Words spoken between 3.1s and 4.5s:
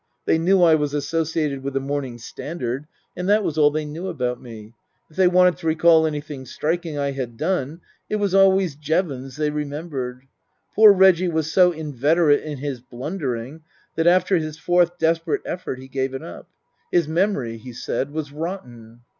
and that was all they knew about